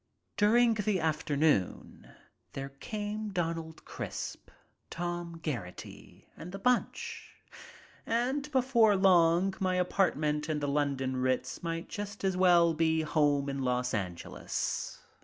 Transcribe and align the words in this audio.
During 0.35 0.73
the 0.73 0.99
afternoon 0.99 2.09
there 2.53 2.69
came 2.69 3.29
Donald 3.29 3.85
Crisp, 3.85 4.49
Tom 4.89 5.39
Geraghty 5.43 6.27
and 6.35 6.51
the 6.51 6.57
bunch, 6.57 7.35
and 8.03 8.51
before 8.51 8.95
long 8.95 9.53
my 9.59 9.75
apartment 9.75 10.49
in 10.49 10.59
the 10.59 10.67
London 10.67 11.17
Ritz 11.17 11.61
might 11.61 11.87
just 11.87 12.23
as 12.23 12.35
well 12.35 12.73
be 12.73 13.01
home 13.03 13.47
in 13.47 13.61
Los 13.61 13.93
Angeles. 13.93 15.05